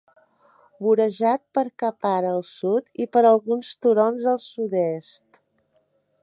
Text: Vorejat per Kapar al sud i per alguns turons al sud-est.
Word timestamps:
Vorejat 0.85 1.43
per 1.57 1.63
Kapar 1.83 2.15
al 2.29 2.41
sud 2.47 2.89
i 3.05 3.07
per 3.17 3.23
alguns 3.33 3.71
turons 3.87 4.27
al 4.33 4.41
sud-est. 4.47 5.41